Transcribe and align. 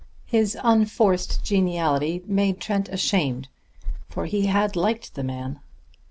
His 0.25 0.57
unforced 0.63 1.43
geniality 1.43 2.23
made 2.25 2.59
Trent 2.59 2.89
ashamed, 2.89 3.49
for 4.09 4.25
he 4.25 4.47
had 4.47 4.75
liked 4.75 5.13
the 5.13 5.21
man. 5.23 5.59